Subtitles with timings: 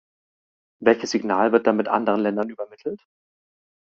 [0.81, 3.05] Welches Signal wird damit anderen Ländern übermittelt?